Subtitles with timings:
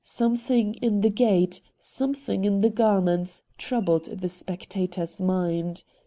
[0.03, 5.83] Something in the gait, something in the garments, troubled the spectator's mind.